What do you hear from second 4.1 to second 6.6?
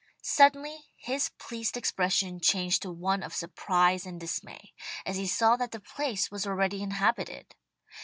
dismay, as he saw that the place was